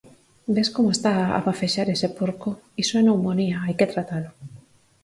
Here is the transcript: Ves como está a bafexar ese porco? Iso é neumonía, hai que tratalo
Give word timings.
Ves 0.55 0.69
como 0.75 0.89
está 0.97 1.11
a 1.37 1.39
bafexar 1.47 1.87
ese 1.95 2.09
porco? 2.17 2.49
Iso 2.83 2.93
é 2.99 3.01
neumonía, 3.05 3.57
hai 3.65 3.73
que 3.79 3.91
tratalo 3.93 4.31